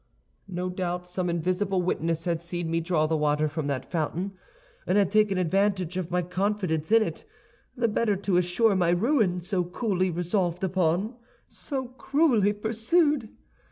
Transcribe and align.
"No 0.47 0.67
doubt 0.69 1.07
some 1.07 1.29
invisible 1.29 1.79
witness 1.83 2.25
had 2.25 2.41
seen 2.41 2.71
me 2.71 2.79
draw 2.79 3.05
the 3.05 3.15
water 3.15 3.47
from 3.47 3.67
that 3.67 3.91
fountain, 3.91 4.31
and 4.87 4.97
had 4.97 5.11
taken 5.11 5.37
advantage 5.37 5.95
of 5.95 6.09
my 6.09 6.23
confidence 6.23 6.91
in 6.91 7.03
it, 7.03 7.23
the 7.77 7.87
better 7.87 8.15
to 8.15 8.37
assure 8.37 8.75
my 8.75 8.89
ruin, 8.89 9.39
so 9.39 9.63
coolly 9.63 10.09
resolved 10.09 10.63
upon, 10.63 11.13
so 11.47 11.85
cruelly 11.89 12.51
pursued. 12.51 13.29